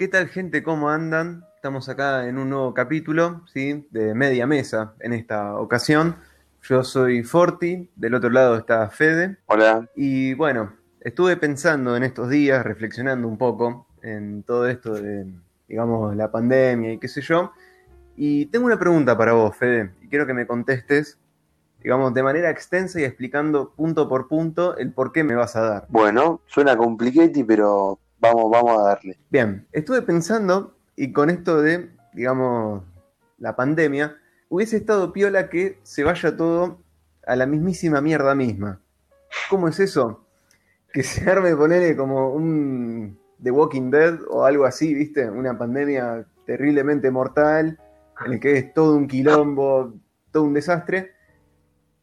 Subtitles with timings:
[0.00, 0.62] ¿Qué tal gente?
[0.62, 1.44] ¿Cómo andan?
[1.56, 3.86] Estamos acá en un nuevo capítulo, ¿sí?
[3.90, 6.16] De media mesa en esta ocasión.
[6.62, 9.36] Yo soy Forti, del otro lado está Fede.
[9.44, 9.86] Hola.
[9.94, 15.26] Y bueno, estuve pensando en estos días, reflexionando un poco en todo esto de,
[15.68, 17.52] digamos, la pandemia y qué sé yo.
[18.16, 21.18] Y tengo una pregunta para vos, Fede, y quiero que me contestes,
[21.82, 25.60] digamos, de manera extensa y explicando punto por punto el por qué me vas a
[25.60, 25.86] dar.
[25.90, 29.18] Bueno, suena complicated, pero vamos, vamos a darle.
[29.30, 32.84] Bien, estuve pensando, y con esto de, digamos,
[33.38, 34.16] la pandemia,
[34.48, 36.82] hubiese estado piola que se vaya todo
[37.26, 38.80] a la mismísima mierda misma.
[39.48, 40.26] ¿Cómo es eso?
[40.92, 45.28] Que se arme, ponerle como un The Walking Dead o algo así, ¿viste?
[45.30, 47.78] Una pandemia terriblemente mortal,
[48.26, 49.94] en el que es todo un quilombo,
[50.32, 51.12] todo un desastre.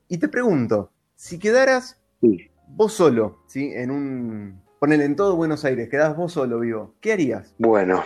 [0.08, 2.49] Y te pregunto, si quedaras Sí.
[2.68, 3.72] vos solo, ¿sí?
[3.74, 4.62] En un...
[4.80, 6.94] Ponele en todo Buenos Aires, quedás vos solo vivo.
[7.02, 7.55] ¿Qué harías?
[7.58, 8.04] Bueno,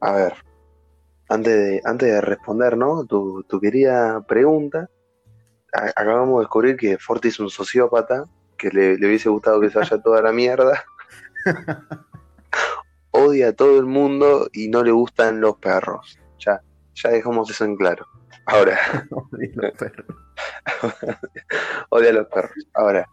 [0.00, 0.32] a ver.
[1.28, 3.04] Antes de, antes de responder, ¿no?
[3.04, 4.88] Tu, tu querida pregunta,
[5.74, 8.24] a- acabamos de descubrir que Forti es un sociópata,
[8.56, 10.82] que le, le hubiese gustado que se vaya toda la mierda.
[13.10, 16.18] Odia a todo el mundo y no le gustan los perros.
[16.38, 16.60] Ya,
[16.94, 18.06] ya dejamos eso en claro.
[18.46, 18.78] Ahora,
[19.10, 20.06] Odio los perros.
[21.90, 22.52] odia a los perros.
[22.72, 23.06] Ahora,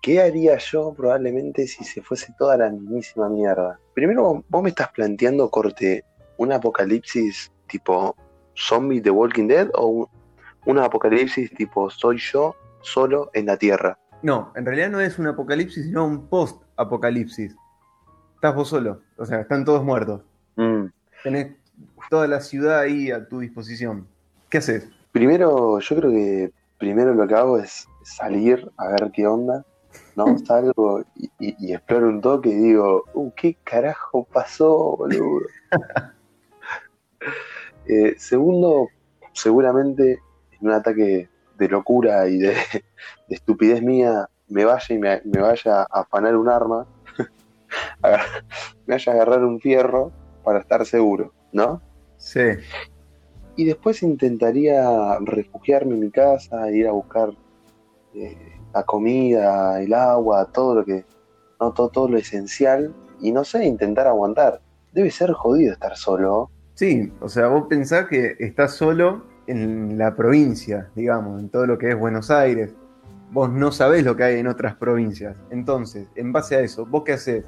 [0.00, 3.78] ¿qué haría yo probablemente si se fuese toda la mismísima mierda?
[3.94, 6.04] Primero, vos- me estás planteando, corte,
[6.38, 8.16] un apocalipsis tipo
[8.54, 10.06] zombie de Walking Dead o un,
[10.66, 13.98] un apocalipsis tipo soy yo solo en la Tierra.
[14.22, 17.54] No, en realidad no es un apocalipsis, sino un post-apocalipsis.
[18.34, 20.22] Estás vos solo, o sea, están todos muertos.
[20.56, 20.86] Mm.
[21.22, 21.56] Tenés
[22.08, 24.06] toda la ciudad ahí a tu disposición.
[24.48, 24.88] ¿Qué haces?
[25.12, 29.64] Primero, yo creo que primero lo que hago es salir a ver qué onda,
[30.16, 30.38] ¿no?
[30.46, 35.40] Salgo y, y- y exploro un toque y digo, uh, ¿qué carajo pasó, boludo?
[37.86, 38.88] Eh, segundo,
[39.32, 40.20] seguramente
[40.52, 45.40] en un ataque de locura y de, de estupidez mía me vaya y me, me
[45.40, 46.86] vaya a afanar un arma,
[48.86, 50.12] me vaya a agarrar un fierro
[50.44, 51.82] para estar seguro, ¿no?
[52.16, 52.40] Sí.
[53.56, 57.30] Y después intentaría refugiarme en mi casa, ir a buscar
[58.14, 58.36] eh,
[58.72, 61.04] la comida, el agua, todo lo que,
[61.60, 64.60] no, todo, todo lo esencial, y no sé, intentar aguantar.
[64.92, 66.50] Debe ser jodido estar solo.
[66.74, 71.78] Sí, o sea, vos pensás que estás solo en la provincia, digamos, en todo lo
[71.78, 72.74] que es Buenos Aires.
[73.30, 75.36] Vos no sabés lo que hay en otras provincias.
[75.50, 77.44] Entonces, en base a eso, ¿vos qué haces?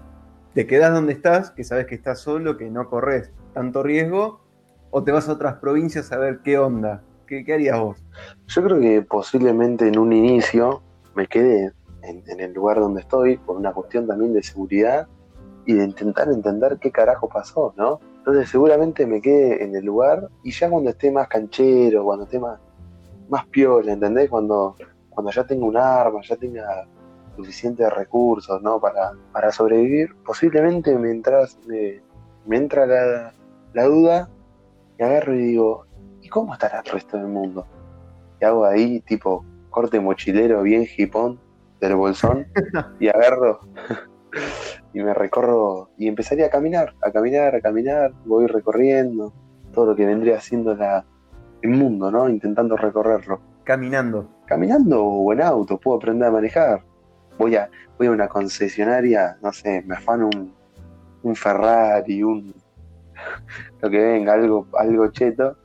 [0.55, 4.41] ¿Te quedás donde estás, que sabés que estás solo, que no corres tanto riesgo?
[4.91, 7.03] ¿O te vas a otras provincias a ver qué onda?
[7.27, 8.05] ¿Qué, qué harías vos?
[8.49, 10.83] Yo creo que posiblemente en un inicio
[11.15, 15.07] me quede en, el lugar donde estoy por una cuestión también de seguridad
[15.65, 18.01] y de intentar entender qué carajo pasó, ¿no?
[18.19, 22.39] Entonces seguramente me quede en el lugar y ya cuando esté más canchero, cuando esté
[22.39, 22.59] más,
[23.29, 24.29] más piola, ¿entendés?
[24.31, 24.77] Cuando,
[25.11, 26.87] cuando ya tenga un arma, ya tenga
[27.37, 28.81] suficientes recursos, ¿no?
[28.81, 32.01] Para, para sobrevivir, posiblemente me, entras, me,
[32.47, 33.33] me entra la,
[33.73, 34.29] la duda
[34.99, 35.87] y agarro y digo,
[36.21, 37.67] ¿y cómo estará el resto del mundo?
[38.41, 41.41] Y hago ahí tipo corte mochilero bien hipón
[41.81, 42.47] del bolsón
[43.01, 43.61] y agarro
[44.95, 49.33] y me recorro y empezaría a caminar, a caminar, a caminar, voy recorriendo
[49.73, 51.05] todo lo que vendría siendo la,
[51.63, 52.29] el mundo, ¿no?
[52.29, 53.41] Intentando recorrerlo.
[53.65, 54.29] Caminando.
[54.47, 56.85] Caminando o en auto, puedo aprender a manejar.
[57.39, 60.55] Voy a, voy a una concesionaria, no sé, me afano un,
[61.23, 62.55] un Ferrari, un
[63.81, 65.57] lo que venga, algo, algo cheto,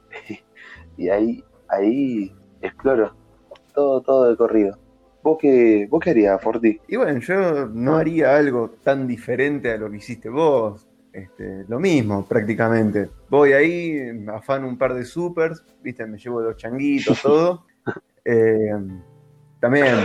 [0.95, 3.26] y ahí, ahí exploro
[3.77, 4.75] todo, todo de corrido.
[5.21, 6.81] ¿Vos qué, vos qué harías, Forti?
[6.87, 10.87] Y bueno, yo no haría algo tan diferente a lo que hiciste vos.
[11.13, 13.07] Este, lo mismo, prácticamente.
[13.29, 13.99] Voy ahí,
[14.33, 17.65] afano un par de supers, viste, me llevo los changuitos, todo.
[18.25, 18.71] Eh,
[19.59, 19.95] también,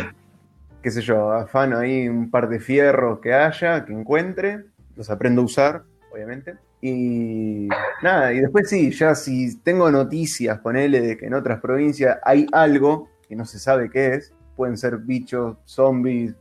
[0.82, 4.64] qué sé yo, afano ahí un par de fierros que haya, que encuentre,
[4.96, 6.56] los aprendo a usar, obviamente.
[6.82, 7.68] Y
[8.02, 12.46] nada, y después sí, ya si tengo noticias, ponele de que en otras provincias hay
[12.52, 16.34] algo que no se sabe qué es, pueden ser bichos, zombies,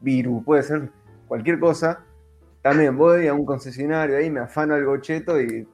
[0.00, 0.90] virus, puede ser
[1.26, 2.04] cualquier cosa.
[2.60, 5.66] También voy a un concesionario ahí, me afano algo cheto y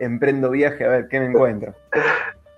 [0.00, 1.74] emprendo viaje a ver qué me encuentro.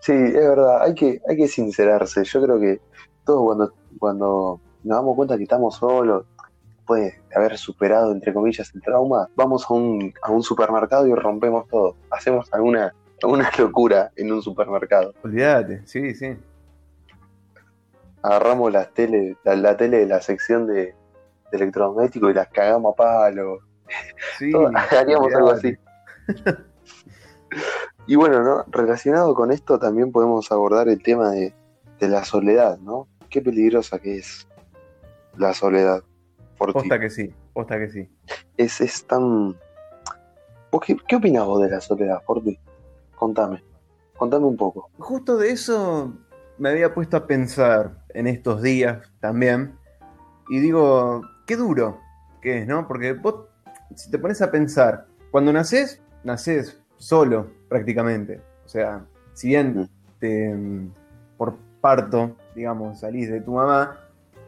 [0.01, 2.25] Sí, es verdad, hay que, hay que sincerarse.
[2.25, 2.81] Yo creo que
[3.27, 6.25] todos cuando, cuando nos damos cuenta que estamos solos,
[6.75, 11.15] después de haber superado, entre comillas, el trauma, vamos a un, a un supermercado y
[11.15, 11.97] rompemos todo.
[12.11, 15.13] Hacemos alguna, alguna locura en un supermercado.
[15.23, 16.35] Olvídate, sí, sí.
[18.23, 20.95] Agarramos las tele, la, la tele de la sección de, de
[21.53, 23.59] electrodomésticos y las cagamos a palo.
[24.39, 25.77] sí Todo- haríamos algo así.
[28.07, 28.65] Y bueno, ¿no?
[28.69, 31.55] Relacionado con esto también podemos abordar el tema de,
[32.01, 33.07] de la soledad, ¿no?
[33.29, 34.49] Qué peligrosa que es
[35.37, 36.03] la soledad.
[36.57, 36.81] Por ti.
[36.81, 38.09] Posta que sí, posta que sí.
[38.57, 39.57] Es, es tan...
[40.73, 42.59] ¿Vos qué, qué opinás vos de la soledad, Forti?
[43.15, 43.63] Contame.
[44.17, 44.91] Contame un poco.
[44.99, 46.13] Justo de eso
[46.59, 49.75] me había puesto a pensar en estos días también.
[50.49, 52.01] Y digo, qué duro
[52.41, 52.87] que es, ¿no?
[52.87, 53.47] Porque vos,
[53.95, 58.41] si te pones a pensar, cuando naces, naces solo prácticamente.
[58.65, 59.89] O sea, si bien
[60.19, 60.55] te,
[61.37, 63.99] por parto, digamos, salís de tu mamá,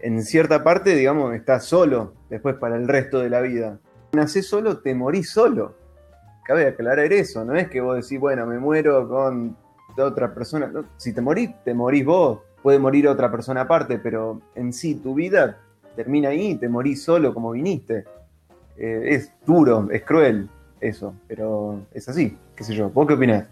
[0.02, 3.78] en cierta parte, digamos, estás solo después para el resto de la vida.
[4.12, 5.76] Nacés solo, te morís solo.
[6.44, 9.56] Cabe aclarar eso, no es que vos decís, bueno, me muero con
[9.98, 10.70] otra persona.
[10.96, 12.40] Si te morís, te morís vos.
[12.62, 15.58] Puede morir otra persona aparte, pero en sí tu vida
[15.96, 18.04] termina ahí, te morís solo como viniste.
[18.76, 20.48] Eh, es duro, es cruel
[20.80, 22.90] eso, pero es así, qué sé yo.
[22.90, 23.46] ¿Vos qué opinás?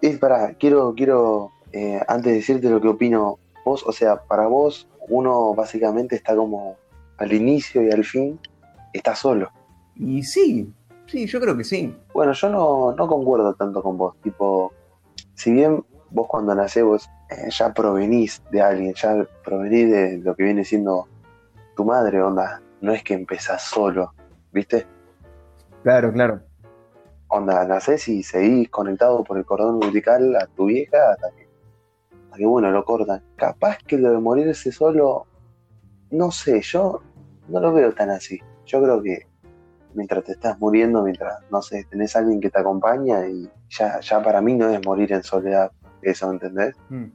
[0.00, 4.46] Es para, quiero, quiero, eh, antes de decirte lo que opino vos, o sea, para
[4.46, 6.76] vos, uno básicamente está como
[7.18, 8.38] al inicio y al fin,
[8.92, 9.50] está solo.
[9.94, 10.72] Y sí,
[11.06, 11.94] sí, yo creo que sí.
[12.12, 14.72] Bueno, yo no, no concuerdo tanto con vos, tipo,
[15.34, 20.34] si bien vos cuando nacés vos eh, ya provenís de alguien, ya provenís de lo
[20.34, 21.08] que viene siendo
[21.74, 24.12] tu madre, onda, no es que empezás solo,
[24.52, 24.86] ¿viste?
[25.82, 26.42] Claro, claro.
[27.28, 31.48] Onda, nacés y seguís conectado por el cordón umbilical a tu vieja hasta que,
[32.24, 33.22] hasta que, bueno, lo cortan.
[33.36, 35.26] Capaz que lo de morirse solo,
[36.10, 37.00] no sé, yo
[37.48, 38.38] no lo veo tan así.
[38.66, 39.26] Yo creo que
[39.94, 44.00] mientras te estás muriendo, mientras, no sé, tenés a alguien que te acompaña y ya,
[44.00, 45.72] ya para mí no es morir en soledad,
[46.02, 46.74] eso, ¿entendés?
[46.88, 47.06] Mm.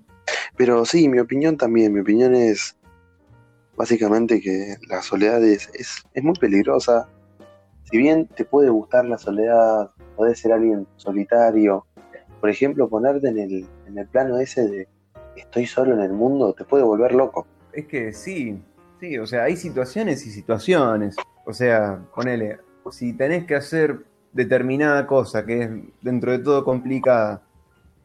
[0.55, 2.75] Pero sí, mi opinión también, mi opinión es
[3.75, 7.07] básicamente que la soledad es, es, es muy peligrosa.
[7.83, 11.85] Si bien te puede gustar la soledad, podés ser alguien solitario,
[12.39, 14.87] por ejemplo, ponerte en el, en el plano ese de
[15.35, 17.47] estoy solo en el mundo, te puede volver loco.
[17.71, 18.59] Es que sí,
[18.99, 21.15] sí, o sea, hay situaciones y situaciones.
[21.45, 22.59] O sea, ponele,
[22.91, 23.99] si tenés que hacer
[24.37, 25.69] determinada cosa que es
[26.01, 27.41] dentro de todo complicada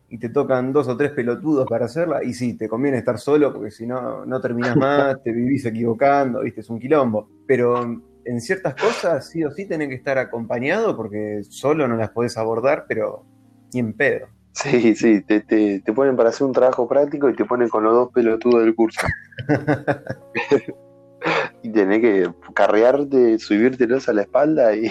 [0.09, 3.53] y te tocan dos o tres pelotudos para hacerla, y sí, te conviene estar solo
[3.53, 7.29] porque si no, no terminás más, te vivís equivocando, viste, es un quilombo.
[7.47, 7.83] Pero
[8.25, 12.37] en ciertas cosas sí o sí tenés que estar acompañado porque solo no las podés
[12.37, 13.25] abordar, pero
[13.73, 14.27] ni en pedo.
[14.53, 17.85] Sí, sí, te, te, te ponen para hacer un trabajo práctico y te ponen con
[17.85, 19.07] los dos pelotudos del curso.
[21.63, 24.91] y tenés que carrearte, subírtelos a la espalda y,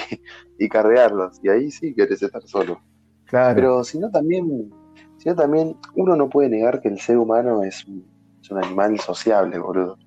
[0.57, 1.39] y carrearlos.
[1.43, 2.81] Y ahí sí querés estar solo.
[3.25, 3.55] Claro.
[3.55, 4.71] Pero si no también,
[5.17, 8.05] si no también, uno no puede negar que el ser humano es un,
[8.41, 9.97] es un animal sociable, boludo.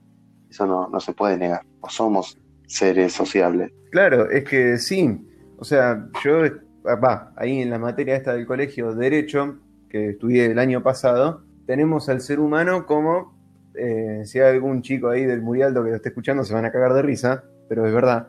[0.51, 1.63] Eso no, no se puede negar.
[1.81, 3.73] O somos seres sociables.
[3.91, 5.19] Claro, es que sí.
[5.59, 6.43] O sea, yo,
[6.85, 9.59] va, ahí en la materia esta del colegio, Derecho,
[9.89, 13.34] que estudié el año pasado, tenemos al ser humano como,
[13.75, 16.73] eh, si hay algún chico ahí del Murialdo que lo esté escuchando, se van a
[16.73, 18.29] cagar de risa, pero es verdad.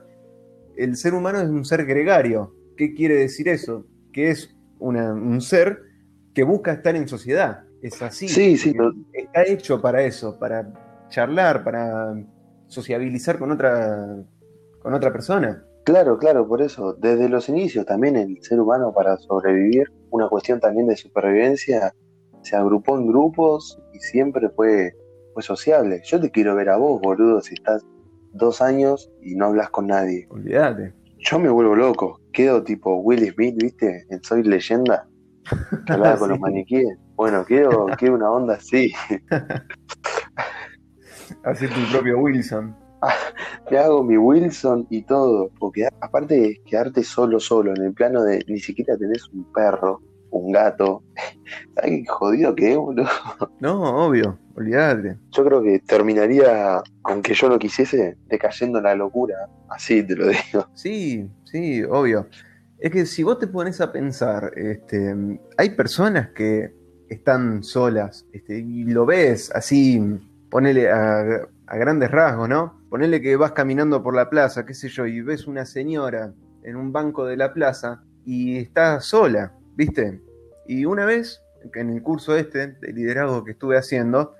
[0.76, 2.54] El ser humano es un ser gregario.
[2.78, 3.86] ¿Qué quiere decir eso?
[4.12, 5.80] Que es una- un ser
[6.34, 7.64] que busca estar en sociedad.
[7.82, 8.28] Es así.
[8.28, 10.68] Sí, sí, no- Está hecho para eso, para
[11.10, 12.14] charlar, para
[12.68, 14.18] sociabilizar con otra,
[14.82, 15.64] con otra persona.
[15.84, 20.60] Claro, claro, por eso, desde los inicios también el ser humano para sobrevivir, una cuestión
[20.60, 21.94] también de supervivencia,
[22.42, 24.94] se agrupó en grupos y siempre fue,
[25.36, 26.02] fue sociable.
[26.06, 27.86] Yo te quiero ver a vos, boludo, si estás
[28.32, 30.26] dos años y no hablas con nadie.
[30.30, 30.94] Olvídate.
[31.20, 34.06] Yo me vuelvo loco, quedo tipo Will Smith, ¿viste?
[34.10, 35.06] En Soy Leyenda,
[35.86, 36.98] que hablaba con los maniquíes.
[37.16, 38.94] Bueno, quiero, quiero una onda así.
[41.44, 42.74] Hacer tu propio Wilson.
[43.70, 48.24] Me hago mi Wilson y todo, porque aparte de quedarte solo, solo, en el plano
[48.24, 50.02] de ni siquiera tenés un perro,
[50.40, 51.04] un gato,
[51.76, 53.08] ¿sabes qué jodido que es, boludo?
[53.60, 55.18] No, obvio, olvídate.
[55.32, 59.36] Yo creo que terminaría, aunque yo no quisiese, decayendo en la locura,
[59.70, 60.68] así te lo digo.
[60.74, 62.28] Sí, sí, obvio.
[62.80, 65.16] Es que si vos te pones a pensar, este,
[65.58, 66.74] hay personas que
[67.10, 70.02] están solas, este, y lo ves así,
[70.50, 72.82] ponele a, a grandes rasgos, ¿no?
[72.90, 76.76] Ponele que vas caminando por la plaza, qué sé yo, y ves una señora en
[76.76, 80.22] un banco de la plaza y está sola, ¿viste?
[80.68, 81.42] Y una vez,
[81.74, 84.36] en el curso este de liderazgo que estuve haciendo,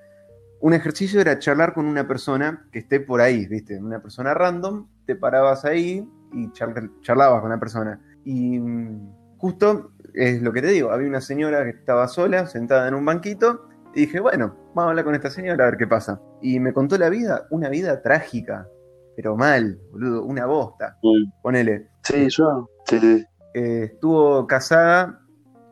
[0.60, 3.78] un ejercicio era charlar con una persona que esté por ahí, ¿viste?
[3.78, 8.00] Una persona random, te parabas ahí y char- charlabas con la persona.
[8.24, 12.88] Y mm, justo es lo que te digo, había una señora que estaba sola, sentada
[12.88, 15.86] en un banquito, y dije, bueno, vamos a hablar con esta señora a ver qué
[15.86, 16.20] pasa.
[16.42, 18.66] Y me contó la vida, una vida trágica,
[19.14, 20.98] pero mal, boludo, una bosta.
[21.42, 22.68] Ponele, Sí, yo.
[22.86, 23.24] Sí.
[23.54, 25.20] eh, estuvo casada,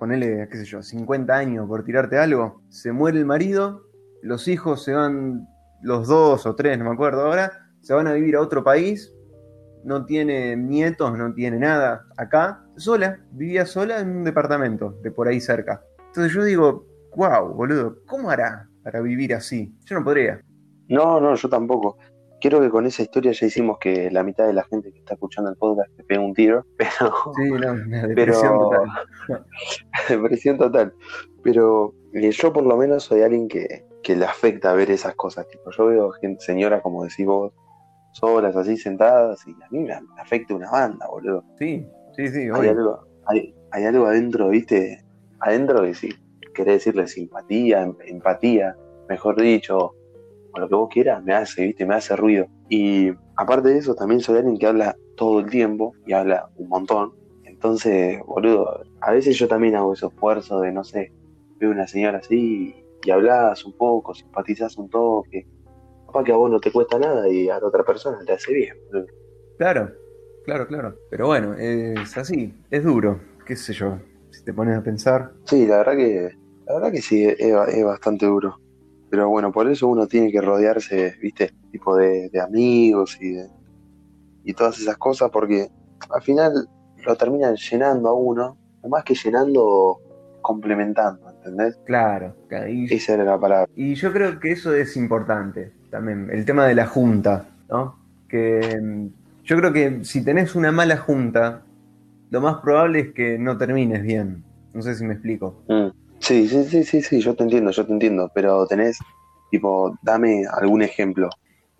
[0.04, 3.86] ponele, qué sé yo, 50 años por tirarte algo, se muere el marido,
[4.20, 5.48] los hijos se van,
[5.80, 9.14] los dos o tres, no me acuerdo ahora, se van a vivir a otro país,
[9.82, 15.26] no tiene nietos, no tiene nada acá, sola, vivía sola en un departamento de por
[15.26, 15.82] ahí cerca.
[16.08, 19.74] Entonces yo digo, wow, boludo, ¿cómo hará para vivir así?
[19.86, 20.38] Yo no podría.
[20.86, 21.96] No, no, yo tampoco.
[22.46, 25.14] Creo que con esa historia ya hicimos que la mitad de la gente que está
[25.14, 27.10] escuchando el podcast te pegue un tiro, pero.
[27.36, 28.68] Sí, no, depresión pero...
[28.68, 29.46] total.
[30.10, 30.94] depresión total.
[31.42, 35.48] Pero eh, yo por lo menos soy alguien que, que le afecta ver esas cosas.
[35.48, 37.54] Tipo, yo veo gente, señoras, como decís vos,
[38.12, 41.42] solas, así sentadas, y a mí me afecta una banda, boludo.
[41.58, 45.02] Sí, sí, sí, Hay algo, hay, hay algo adentro, viste,
[45.40, 46.10] adentro que si
[46.52, 48.76] querés decirle simpatía, em- empatía,
[49.08, 49.94] mejor dicho,
[50.60, 52.46] lo que vos quieras, me hace, viste, me hace ruido.
[52.68, 56.68] Y aparte de eso, también soy alguien que habla todo el tiempo y habla un
[56.68, 57.12] montón.
[57.44, 61.12] Entonces, boludo, a veces yo también hago ese esfuerzo de, no sé,
[61.58, 65.46] veo una señora así y hablas un poco, simpatizás un toque.
[66.06, 68.52] Capaz que a vos no te cuesta nada y a la otra persona te hace
[68.52, 68.76] bien.
[68.86, 69.06] boludo.
[69.58, 69.92] Claro,
[70.44, 70.98] claro, claro.
[71.10, 73.98] Pero bueno, es así, es duro, qué sé yo,
[74.30, 75.32] si te pones a pensar.
[75.44, 76.30] Sí, la verdad que,
[76.66, 78.58] la verdad que sí, es, es bastante duro.
[79.14, 83.46] Pero bueno, por eso uno tiene que rodearse, viste, tipo de, de amigos y de,
[84.42, 85.68] y todas esas cosas, porque
[86.10, 86.68] al final
[87.06, 90.00] lo terminan llenando a uno, o más que llenando,
[90.42, 91.78] complementando, ¿entendés?
[91.84, 93.70] Claro, claro, y, Esa era la palabra.
[93.76, 97.96] y yo creo que eso es importante también, el tema de la junta, ¿no?
[98.28, 99.06] Que mm,
[99.44, 101.62] yo creo que si tenés una mala junta,
[102.30, 104.42] lo más probable es que no termines bien.
[104.72, 105.62] No sé si me explico.
[105.68, 106.03] Mm.
[106.24, 108.98] Sí, sí, sí, sí, sí, yo te entiendo, yo te entiendo, pero tenés,
[109.50, 111.28] tipo, dame algún ejemplo.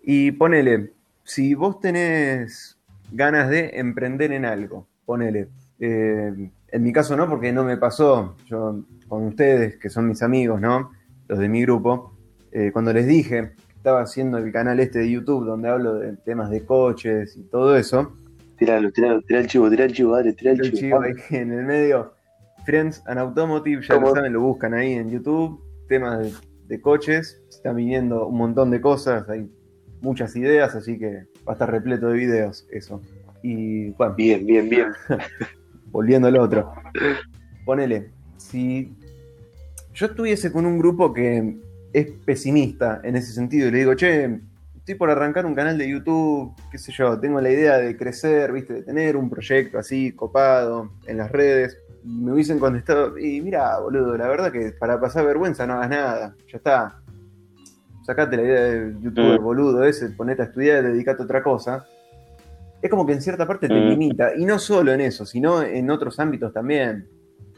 [0.03, 0.91] Y ponele,
[1.23, 2.77] si vos tenés
[3.11, 5.47] ganas de emprender en algo, ponele.
[5.79, 6.31] eh,
[6.67, 8.35] en mi caso no, porque no me pasó.
[8.47, 10.91] Yo con ustedes, que son mis amigos, ¿no?
[11.27, 12.13] Los de mi grupo,
[12.51, 16.17] eh, cuando les dije que estaba haciendo el canal este de YouTube donde hablo de
[16.17, 18.13] temas de coches y todo eso,
[18.57, 20.79] Tiralo, tiralo, tira el chivo, tira el chivo, dale, tira el el chivo.
[20.79, 22.14] chivo ahí en el medio,
[22.65, 26.33] Friends and Automotive, ya lo saben, lo buscan ahí en YouTube, temas de,
[26.67, 29.49] de coches, están viniendo un montón de cosas, hay
[30.01, 33.01] muchas ideas, así que va a estar repleto de videos eso.
[33.43, 34.87] Y bueno, Bien, bien, bien.
[35.91, 36.73] volviendo al otro,
[37.63, 38.93] ponele, si
[39.93, 41.57] yo estuviese con un grupo que
[41.93, 44.41] es pesimista en ese sentido y le digo, che,
[44.75, 48.51] estoy por arrancar un canal de YouTube, qué sé yo, tengo la idea de crecer,
[48.51, 53.41] viste, de tener un proyecto así copado en las redes, y me hubiesen contestado, y
[53.41, 57.01] mira, boludo, la verdad que para pasar vergüenza no hagas nada, ya está.
[58.05, 59.43] Sacate la idea del youtuber Mm.
[59.43, 61.85] boludo ese, ponete a estudiar y dedicate a otra cosa.
[62.81, 63.89] Es como que en cierta parte te Mm.
[63.89, 67.07] limita, y no solo en eso, sino en otros ámbitos también.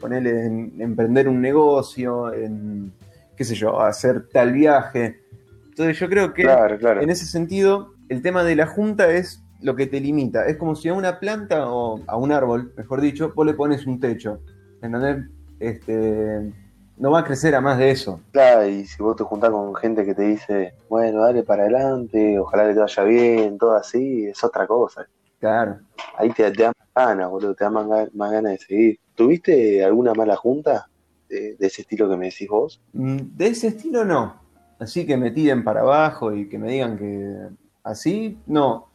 [0.00, 2.92] Ponerle en emprender un negocio, en,
[3.36, 5.20] qué sé yo, hacer tal viaje.
[5.68, 7.02] Entonces yo creo que Claro, claro.
[7.02, 10.46] en ese sentido, el tema de la junta es lo que te limita.
[10.46, 13.86] Es como si a una planta o a un árbol, mejor dicho, vos le pones
[13.86, 14.40] un techo.
[14.80, 15.26] ¿Entendés?
[15.58, 16.52] Este,
[16.96, 18.20] no va a crecer a más de eso.
[18.32, 22.38] Claro, y si vos te juntás con gente que te dice, bueno, dale para adelante,
[22.38, 25.06] ojalá que te vaya bien, todo así, es otra cosa.
[25.40, 25.78] Claro.
[26.16, 29.00] Ahí te, te da más ganas, boludo, te da más, ga- más ganas de seguir.
[29.14, 30.88] ¿Tuviste alguna mala junta
[31.28, 32.80] de, de ese estilo que me decís vos?
[32.92, 34.40] Mm, De ese estilo no.
[34.80, 37.48] Así que me tiren para abajo y que me digan que
[37.82, 38.87] así, no.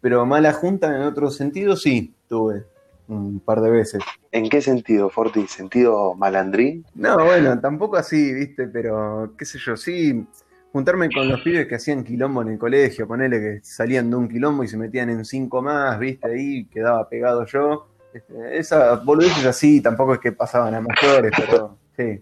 [0.00, 2.64] Pero mala junta en otro sentido sí, tuve
[3.08, 4.02] un par de veces.
[4.32, 5.46] ¿En qué sentido, Forti?
[5.46, 6.84] ¿Sentido malandrín?
[6.94, 10.24] No, bueno, tampoco así, viste, pero qué sé yo, sí,
[10.72, 14.28] juntarme con los pibes que hacían quilombo en el colegio, ponele que salían de un
[14.28, 17.88] quilombo y se metían en cinco más, viste, ahí quedaba pegado yo.
[18.14, 22.20] Este, esas boludeces así tampoco es que pasaban a mayores, pero sí.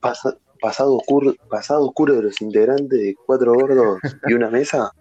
[0.00, 4.92] Pasa- pasado, oscuro, pasado oscuro de los integrantes de cuatro gordos y una mesa?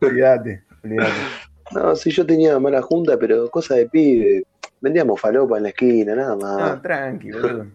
[0.00, 0.62] Olvídate.
[1.72, 4.42] No, sí, yo tenía mala junta, pero cosa de pibe.
[4.80, 6.74] Vendíamos falopa en la esquina, nada más.
[6.76, 7.66] No, tranqui, boludo.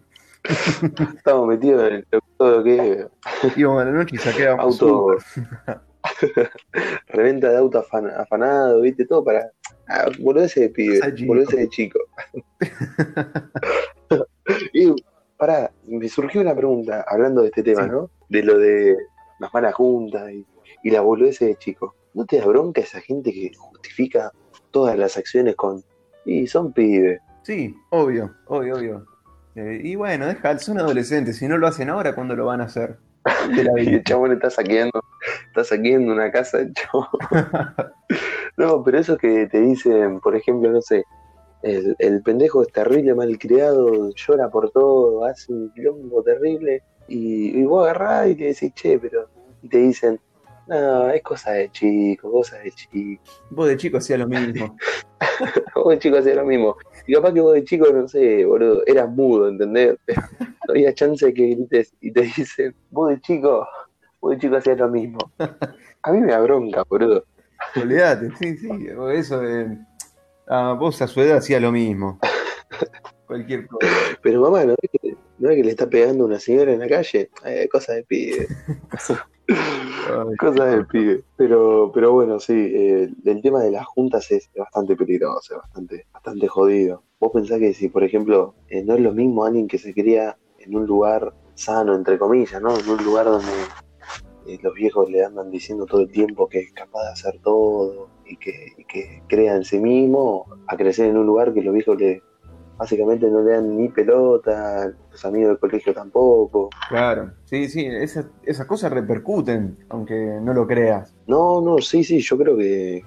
[1.16, 2.04] Estábamos metidos en
[2.36, 5.16] todo lo que es Íbamos a la noche y saqueábamos auto.
[7.08, 9.50] reventa de auto afan- afanado, viste, todo para.
[9.88, 11.28] Ah, boludeces de pibe, Cosa de chico.
[11.28, 11.98] boludeces de chico.
[14.72, 14.92] y
[15.36, 17.90] pará, me surgió una pregunta hablando de este tema, Sí.
[17.90, 18.10] ¿no?
[18.28, 18.96] De lo de
[19.38, 20.44] las malas juntas y,
[20.82, 21.94] y la boludeces de chico.
[22.16, 24.32] ¿No te da bronca esa gente que justifica
[24.70, 25.84] todas las acciones con.
[26.24, 27.20] Y son pibes.
[27.42, 29.06] Sí, obvio, obvio, obvio.
[29.54, 32.64] Eh, y bueno, deja, son adolescentes, si no lo hacen ahora, ¿cuándo lo van a
[32.64, 32.96] hacer?
[33.76, 34.98] El chabón está saqueando,
[35.48, 36.58] está saqueando una casa.
[38.58, 41.04] No, pero eso que te dicen, por ejemplo, no sé,
[41.62, 47.64] el, el pendejo es terrible, malcriado, llora por todo, hace un quilombo terrible, y, y
[47.66, 49.28] vos agarrás y le decís, che, pero.
[49.60, 50.18] Y te dicen,
[50.68, 53.22] no, es cosa de chico, cosa de chico.
[53.50, 54.76] Vos de chico hacías lo mismo.
[55.74, 56.76] vos de chico hacías lo mismo.
[57.06, 59.96] Y capaz que vos de chico, no sé, boludo, eras mudo, ¿entendés?
[60.66, 63.68] No había chance de que grites y te dicen, vos de chico,
[64.20, 65.18] vos de chico hacías lo mismo.
[66.02, 67.24] A mí me da bronca, boludo.
[67.80, 68.68] Olvídate, sí, sí,
[69.12, 69.78] eso de.
[70.48, 72.18] Ah, vos a su edad hacías lo mismo.
[73.26, 73.86] Cualquier cosa.
[74.22, 76.80] Pero mamá, ¿no es que, no es que le está pegando a una señora en
[76.80, 77.30] la calle?
[77.44, 78.48] Eh, cosa de pibe.
[80.38, 81.24] Cosas del pibe.
[81.36, 86.06] Pero, pero bueno, sí, eh, el tema de las juntas es bastante peligroso, es bastante,
[86.12, 87.02] bastante jodido.
[87.18, 90.36] Vos pensás que si, por ejemplo, eh, no es lo mismo alguien que se cría
[90.58, 92.76] en un lugar sano, entre comillas, ¿no?
[92.78, 93.52] En un lugar donde
[94.46, 98.08] eh, los viejos le andan diciendo todo el tiempo que es capaz de hacer todo
[98.26, 101.74] y que, y que crea en sí mismo, a crecer en un lugar que los
[101.74, 102.22] viejos le
[102.78, 106.70] básicamente no le dan ni pelota, los amigos del colegio tampoco.
[106.88, 111.14] Claro, sí, sí, esas, esas cosas repercuten, aunque no lo creas.
[111.26, 113.02] No, no, sí, sí, yo creo que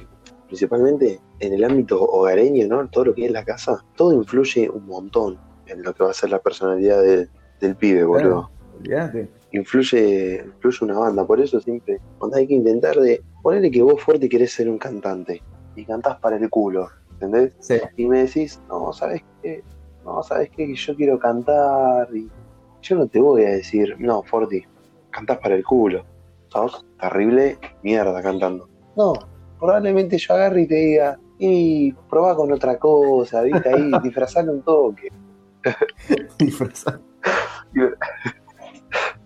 [0.47, 2.87] principalmente en el ámbito hogareño, ¿no?
[2.89, 6.13] Todo lo que es la casa, todo influye un montón en lo que va a
[6.13, 7.27] ser la personalidad de-
[7.61, 8.49] del pibe, boludo.
[9.51, 14.01] Influye, influye una banda, por eso siempre cuando hay que intentar de ponerle que vos
[14.01, 15.41] fuerte querés ser un cantante
[15.75, 16.87] y cantás para el culo,
[17.21, 17.53] ¿entendés?
[17.59, 19.63] Sí, Y me decís, no, ¿sabes qué?
[20.05, 20.67] No, ¿sabes qué?
[20.67, 22.29] Que yo quiero cantar y
[22.81, 24.63] yo no te voy a decir, no, Forti,
[25.11, 26.05] cantás para el culo.
[26.47, 28.69] Sos terrible mierda cantando.
[28.95, 29.13] No,
[29.59, 34.61] probablemente yo agarre y te diga, y probá con otra cosa, viste ahí, disfrazale un
[34.61, 35.11] toque.
[36.39, 37.01] disfrazado.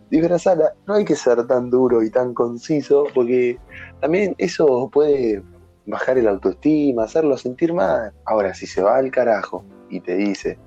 [0.09, 3.57] Disfrazala, no hay que ser tan duro y tan conciso, porque
[3.99, 5.41] también eso puede
[5.85, 8.13] bajar el autoestima, hacerlo sentir mal.
[8.25, 10.57] Ahora, si se va al carajo y te dice,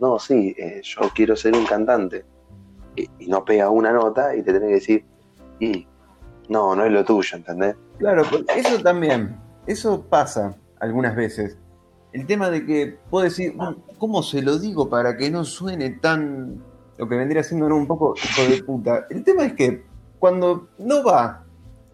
[0.00, 2.24] no, sí, eh, yo quiero ser un cantante,
[2.94, 5.04] y, y no pega una nota y te tenés que decir,
[5.60, 5.86] y
[6.48, 7.76] no, no es lo tuyo, ¿entendés?
[7.98, 11.56] Claro, porque eso también, eso pasa algunas veces.
[12.12, 15.90] El tema de que puedo decir, "Mm, ¿cómo se lo digo para que no suene
[15.90, 16.62] tan
[16.98, 19.06] lo que vendría siendo un poco hijo de puta?
[19.10, 19.84] El tema es que
[20.18, 21.44] cuando no va,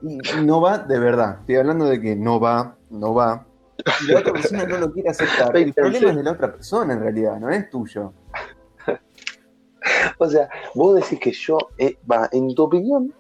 [0.02, 3.46] y no va de verdad, estoy hablando de que no va, no va,
[4.02, 6.92] y la otra persona no lo quiere aceptar, el problema es de la otra persona
[6.92, 8.12] en realidad, no es tuyo.
[10.18, 13.12] O sea, vos decís que yo, eh, va, en tu opinión,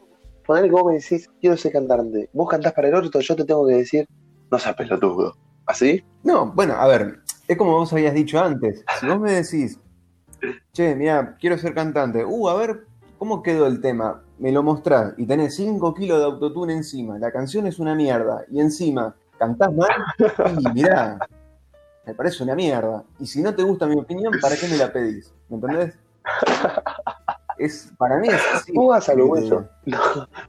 [0.46, 3.44] poner que vos me decís, quiero ser cantante, vos cantás para el orto, yo te
[3.44, 4.06] tengo que decir,
[4.48, 5.34] no seas pelotudo.
[5.66, 6.04] ¿Así?
[6.22, 8.84] No, bueno, a ver, es como vos habías dicho antes.
[9.00, 9.80] Si vos me decís,
[10.72, 12.86] che, mira, quiero ser cantante, uh, a ver,
[13.18, 14.22] ¿cómo quedó el tema?
[14.42, 18.44] Me lo mostrás y tenés 5 kilos de autotune encima, la canción es una mierda,
[18.50, 19.88] y encima cantás mal,
[20.58, 21.16] y mirá,
[22.04, 23.04] me parece una mierda.
[23.20, 25.32] Y si no te gusta mi opinión, ¿para qué me la pedís?
[25.48, 25.94] ¿Me entendés?
[27.56, 28.72] Es, para mí es así.
[28.72, 29.68] Vos vas al Sí, hueso.
[29.86, 29.98] No,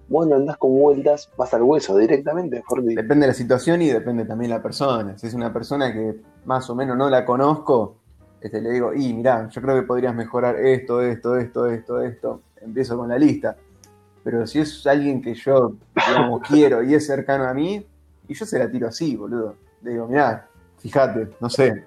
[0.07, 2.95] vos no andás con vueltas, vas al hueso directamente, Forti.
[2.95, 5.15] Depende de la situación y depende también de la persona.
[5.19, 7.97] Si es una persona que más o menos no la conozco,
[8.41, 12.41] este, le digo, y mirá, yo creo que podrías mejorar esto, esto, esto, esto, esto.
[12.59, 13.55] Empiezo con la lista.
[14.23, 15.73] Pero si es alguien que yo,
[16.07, 17.85] digamos, quiero y es cercano a mí,
[18.27, 19.55] y yo se la tiro así, boludo.
[19.81, 20.47] Le digo, mirá,
[20.79, 21.85] fíjate, no sé.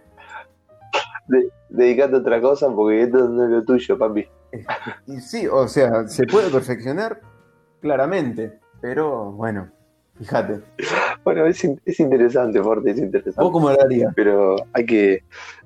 [1.29, 4.27] De- dedicate a otra cosa porque esto no es lo tuyo, papi.
[5.07, 7.21] Y sí, o sea, se puede perfeccionar
[7.81, 9.69] claramente, pero bueno,
[10.19, 10.61] fíjate.
[11.25, 13.43] Bueno, es, es interesante, Forti, es interesante.
[13.43, 14.13] ¿Vos cómo lo harías?
[14.15, 15.25] Pero hay que.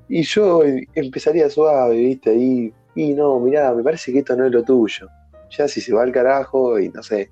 [0.09, 2.73] Y yo eh, empezaría suave, viste, ahí.
[2.95, 5.09] Y no, mirá, me parece que esto no es lo tuyo.
[5.51, 7.31] Ya si se va al carajo y no sé,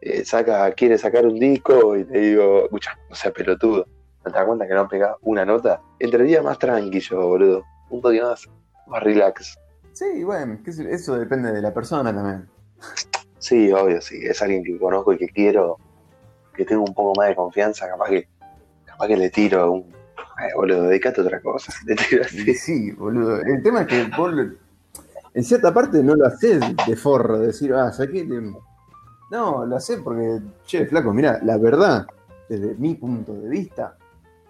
[0.00, 3.86] eh, saca, quiere sacar un disco y te digo, escucha, no sea pelotudo.
[4.24, 5.80] ¿No te das cuenta que no pega una nota?
[5.98, 7.64] Entraría más tranquilo, boludo.
[7.88, 8.48] Un toque más,
[8.86, 9.58] más relax.
[9.92, 12.48] Sí, bueno, eso depende de la persona también.
[13.38, 14.18] Sí, obvio, sí.
[14.22, 15.78] Es alguien que conozco y que quiero,
[16.54, 18.28] que tengo un poco más de confianza, capaz que,
[18.84, 19.80] capaz que le tiro un.
[19.80, 21.72] Eh, boludo, dedicate a otra cosa.
[21.86, 22.54] Le tiro Y así.
[22.54, 23.40] sí, boludo.
[23.42, 24.32] El tema es que vos,
[25.34, 28.24] en cierta parte, no lo haces de forro, de decir, ah, saqué.
[28.24, 28.54] le-".
[29.30, 32.06] No, lo haces porque, che, flaco, mira, la verdad,
[32.48, 33.96] desde mi punto de vista,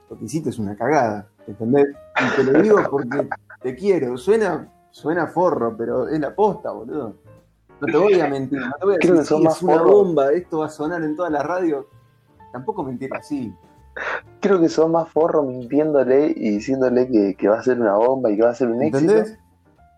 [0.08, 1.88] lo que hiciste es una cagada, ¿entendés?
[1.88, 3.28] Y te lo digo porque
[3.62, 4.16] te quiero.
[4.16, 7.14] Suena, suena forro, pero es la posta, boludo.
[7.80, 9.90] No te voy a mentir, no te voy a decir, "Sí, es una forro".
[9.90, 11.86] bomba, esto va a sonar en toda la radio.
[12.52, 13.54] Tampoco mentir así.
[14.40, 18.30] Creo que son más forros mintiéndole y diciéndole que, que va a ser una bomba
[18.30, 19.38] y que va a ser un éxito ¿Entendés?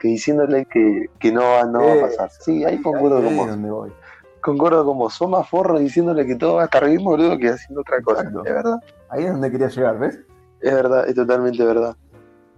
[0.03, 2.29] Que diciéndole que, que no, va, no va a pasar.
[2.41, 3.11] Sí, ahí con es vos.
[3.47, 3.93] donde voy.
[4.41, 5.15] Con vos.
[5.15, 8.23] Son más forros diciéndole que todo va a estar bien, boludo, que haciendo otra cosa.
[8.23, 8.45] Exacto.
[8.45, 8.81] Es verdad.
[9.11, 10.19] Ahí es donde quería llegar, ¿ves?
[10.61, 11.97] Es verdad, es totalmente verdad.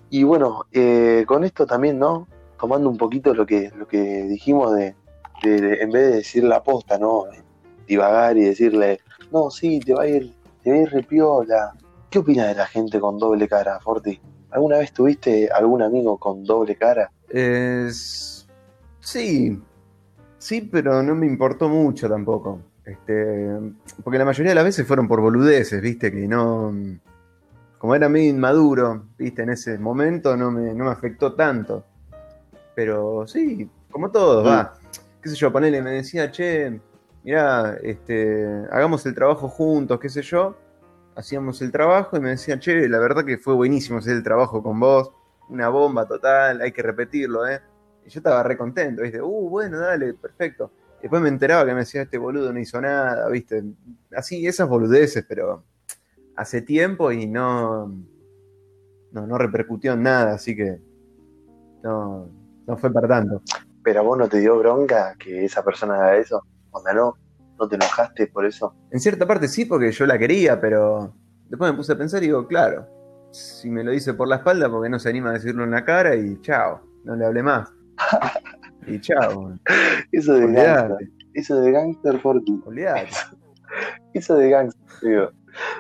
[0.09, 2.27] Y bueno, eh, con esto también, ¿no?
[2.59, 4.95] Tomando un poquito lo que, lo que dijimos de,
[5.43, 7.25] de- de- en vez de decir la posta, ¿no?
[7.87, 11.75] Divagar y decirle, no, sí, te va a ir, te va a ir repiola.
[12.09, 14.19] ¿Qué opinas de la gente con doble cara, Forti?
[14.51, 17.11] ¿Alguna vez tuviste algún amigo con doble cara?
[17.37, 18.47] Es...
[19.01, 19.61] Sí,
[20.39, 22.61] sí, pero no me importó mucho tampoco.
[22.85, 23.59] Este,
[24.05, 26.73] porque la mayoría de las veces fueron por boludeces, viste, que no...
[27.79, 31.85] Como era medio inmaduro, viste, en ese momento no me, no me afectó tanto.
[32.77, 34.75] Pero sí, como todo, va.
[35.21, 36.81] Qué sé yo, ponele, me decía, che,
[37.25, 40.57] mirá, este, hagamos el trabajo juntos, qué sé yo.
[41.17, 44.63] Hacíamos el trabajo y me decía, che, la verdad que fue buenísimo hacer el trabajo
[44.63, 45.11] con vos.
[45.49, 47.61] Una bomba total, hay que repetirlo, ¿eh?
[48.07, 49.21] Y yo estaba re contento, ¿viste?
[49.21, 50.71] Uh, bueno, dale, perfecto.
[51.01, 53.63] Después me enteraba que me decía, este boludo no hizo nada, ¿viste?
[54.17, 55.65] Así, esas boludeces, pero
[56.37, 57.89] hace tiempo y no,
[59.13, 60.81] no, no repercutió en nada, así que
[61.83, 62.29] no,
[62.67, 63.43] no fue para tanto.
[63.83, 66.43] Pero a vos no te dio bronca que esa persona haga eso.
[66.71, 67.17] Onda, no,
[67.59, 68.75] no te enojaste por eso.
[68.91, 71.15] En cierta parte sí, porque yo la quería, pero
[71.49, 72.87] después me puse a pensar y digo, claro,
[73.35, 75.85] si me lo dice por la espalda, porque no se anima a decirlo en la
[75.85, 77.71] cara y chao, no le hablé más.
[78.87, 79.51] Y chao,
[80.13, 81.11] Eso de gangster.
[81.33, 82.61] Eso de gangster Forti.
[82.67, 83.09] olvidate.
[84.13, 85.31] Eso de gangster, digo.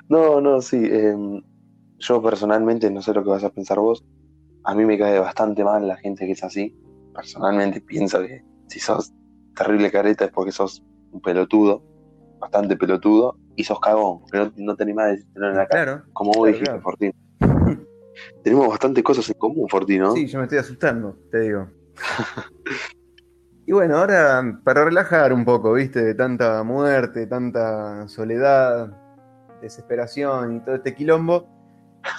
[0.09, 0.89] No, no, sí.
[0.91, 1.43] em,
[1.99, 4.03] yo personalmente, no sé lo que vas a pensar vos.
[4.65, 6.75] A mí me cae bastante mal la gente que es así.
[7.15, 9.13] Personalmente pienso que si sos
[9.55, 11.83] terrible careta es porque sos un pelotudo,
[12.41, 15.85] bastante pelotudo, y sos cagón, pero no, no te animás a decirlo en la cara.
[15.85, 16.83] Claro, Como vos claro, dijiste, claro.
[16.83, 17.13] Fortín.
[18.43, 20.15] Tenemos bastantes cosas en común, Fortín, ¿no?
[20.15, 21.69] sí, yo me estoy asustando, te digo.
[23.67, 26.05] Y bueno, ahora para relajar un poco, ¿viste?
[26.05, 28.91] De tanta muerte, tanta soledad,
[29.63, 31.49] desesperación y todo este quilombo,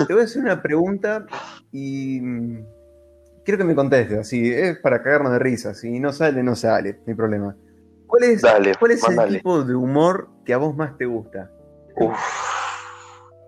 [0.08, 1.28] te voy a hacer una pregunta
[1.72, 2.66] y mm,
[3.44, 6.94] quiero que me contestes, así, es para cagarnos de risa, si no sale, no sale,
[6.94, 7.56] no hay problema.
[8.08, 11.52] ¿Cuál es, Dale, cuál es el tipo de humor que a vos más te gusta?
[11.96, 12.18] Uf.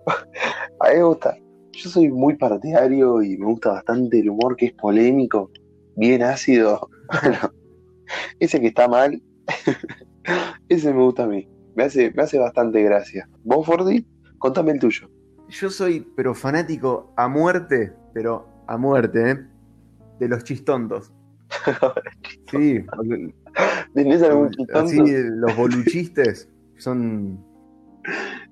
[0.80, 1.36] A mí me gusta.
[1.78, 5.50] Yo soy muy partidario y me gusta bastante el humor que es polémico,
[5.96, 6.90] bien ácido.
[7.22, 7.38] Bueno,
[8.38, 9.22] ese que está mal,
[10.68, 11.48] ese me gusta a mí.
[11.74, 13.26] Me hace, me hace bastante gracia.
[13.44, 14.04] ¿Vos, Fordy?
[14.36, 15.08] Contame el tuyo.
[15.48, 19.36] Yo soy, pero fanático a muerte, pero a muerte, ¿eh?
[20.18, 21.12] De los chistontos.
[22.50, 22.84] Sí,
[23.94, 24.78] ¿Tenés algún tonto?
[24.78, 27.42] así los boluchistes son.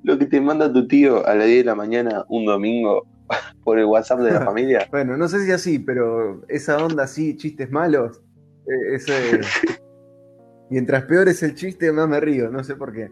[0.02, 3.06] Lo que te manda tu tío a las 10 de la mañana un domingo
[3.64, 4.86] por el WhatsApp de la familia.
[4.90, 8.22] Bueno, no sé si así, pero esa onda así, chistes malos,
[8.66, 9.40] eh, ese.
[10.70, 13.10] Mientras peor es el chiste, más me río, no sé por qué.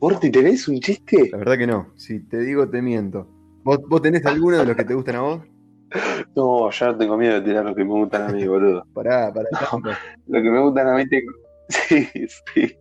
[0.00, 1.28] ¿Forti, tenés un chiste?
[1.30, 1.92] La verdad que no.
[1.94, 3.28] Si te digo, te miento.
[3.62, 5.42] ¿Vos, vos tenés alguno de los que te gustan a vos?
[6.34, 8.84] No, ya no tengo miedo de tirar los que me gustan a mí, boludo.
[8.94, 9.48] Pará, pará.
[9.70, 9.90] tanto.
[10.26, 11.32] Lo que me gustan a mí tengo.
[11.68, 12.76] Sí, sí.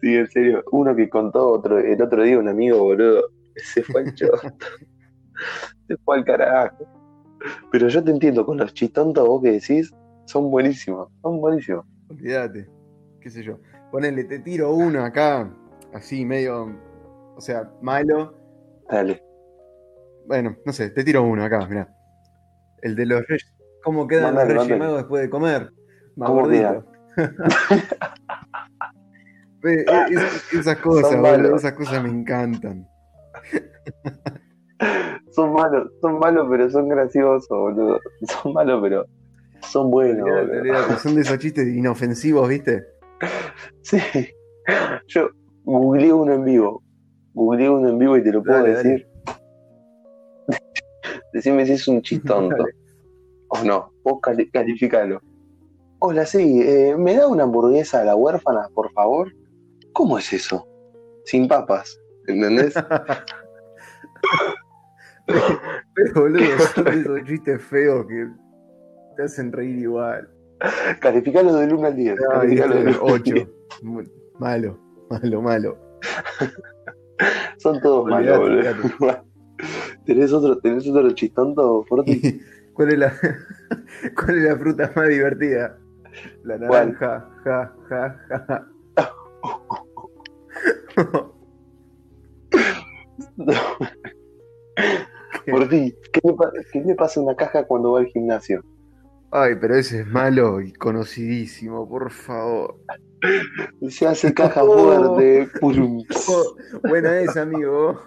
[0.00, 0.64] Sí, en serio.
[0.72, 3.28] Uno que contó otro, el otro día un amigo, boludo.
[3.56, 4.38] Se fue al choto.
[5.88, 6.86] Se fue al carajo.
[7.70, 9.92] Pero yo te entiendo, con los chistontos vos que decís,
[10.26, 11.08] son buenísimos.
[11.22, 11.84] Son buenísimos.
[12.08, 12.68] Olvídate.
[13.20, 13.58] ¿Qué sé yo?
[13.90, 15.52] Ponele, te tiro uno acá,
[15.92, 16.74] así medio.
[17.36, 18.34] O sea, malo.
[18.88, 19.22] Dale.
[20.26, 21.88] Bueno, no sé, te tiro uno acá, mirá.
[22.82, 23.52] El de los reyes.
[23.82, 25.72] ¿Cómo quedan los reyes magos después de comer?
[26.16, 26.84] Más ¿Cómo gordito.
[29.62, 32.88] Es- esas cosas, boludo, esas cosas me encantan.
[35.30, 38.00] Son malos, son malos, pero son graciosos, boludo.
[38.42, 39.06] Son malos, pero
[39.62, 40.28] son buenos,
[41.00, 42.84] Son de esos chistes inofensivos, ¿viste?
[43.82, 43.98] Sí.
[45.06, 45.28] Yo
[45.64, 46.82] googleé uno en vivo.
[47.34, 49.06] Googleé uno en vivo y te lo puedo Dale, decir.
[51.32, 52.64] Decime si es un chistonto.
[53.48, 53.92] O no.
[54.02, 55.20] Vos cali- calificalo.
[56.00, 56.60] Hola, sí.
[56.62, 59.32] eh, ¿Me da una hamburguesa a la huérfana, por favor?
[59.92, 60.66] ¿Cómo es eso?
[61.24, 61.96] Sin papas.
[62.26, 62.74] ¿Entendés?
[65.26, 68.28] Pero, boludo, son esos chistes feos que
[69.16, 70.28] te hacen reír igual.
[71.00, 72.18] Calificalo del 1 al 10.
[72.18, 73.34] Ay, calificalo del 1 al 8.
[73.34, 73.48] 10.
[74.38, 74.78] Malo,
[75.10, 75.78] malo, malo.
[77.58, 79.24] Son todos malos, boludo.
[80.06, 82.40] ¿Tenés otro, ¿Tenés otro chistonto, Forti?
[82.72, 83.12] ¿Cuál es la,
[84.16, 85.78] cuál es la fruta más divertida?
[86.42, 86.92] La ¿Cuál?
[86.92, 88.16] naranja, ja, ja,
[88.48, 88.66] ja.
[95.50, 96.34] Forti, ¿qué le,
[96.72, 98.62] ¿qué le pasa a una caja cuando va al gimnasio?
[99.30, 102.76] Ay, pero ese es malo y conocidísimo, por favor.
[103.88, 105.48] Se hace caja fuerte.
[105.62, 106.54] Oh,
[106.88, 107.98] buena esa, amigo.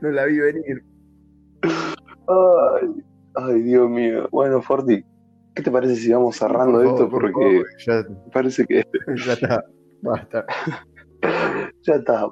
[0.00, 0.84] No la vi venir.
[1.62, 2.88] Ay,
[3.34, 4.28] ay, Dios mío.
[4.32, 5.04] Bueno, Forti,
[5.54, 7.08] ¿qué te parece si vamos cerrando Por esto?
[7.08, 8.84] por Porque favor, ya, parece que
[9.24, 9.64] ya está.
[10.02, 10.44] Basta.
[11.82, 12.26] ya está.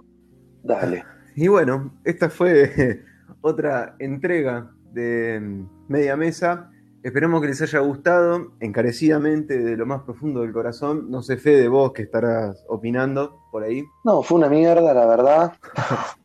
[0.62, 1.04] Dale.
[1.34, 3.02] Y bueno, esta fue
[3.40, 6.70] otra entrega de mm, Media Mesa.
[7.02, 11.10] Esperamos que les haya gustado encarecidamente de lo más profundo del corazón.
[11.10, 13.82] No sé, fe de vos que estarás opinando por ahí.
[14.04, 15.52] No, fue una mierda, la verdad.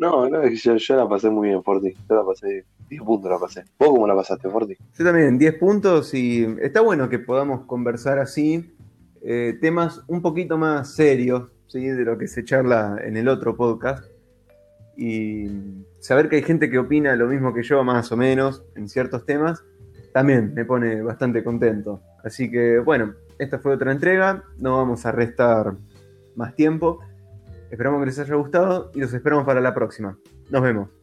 [0.00, 1.92] No, no, yo la pasé muy bien, Forti.
[2.08, 3.64] Yo la pasé, 10 puntos la pasé.
[3.78, 4.74] ¿Vos cómo la pasaste, Forti?
[4.98, 8.74] Yo también, 10 puntos y está bueno que podamos conversar así
[9.22, 11.86] eh, temas un poquito más serios ¿sí?
[11.86, 14.04] de lo que se charla en el otro podcast
[14.96, 15.46] y
[16.00, 19.24] saber que hay gente que opina lo mismo que yo más o menos en ciertos
[19.24, 19.64] temas
[20.12, 22.02] también me pone bastante contento.
[22.24, 25.74] Así que bueno, esta fue otra entrega, no vamos a restar
[26.34, 27.00] más tiempo.
[27.70, 30.18] Esperamos que les haya gustado y los esperamos para la próxima.
[30.50, 30.99] Nos vemos.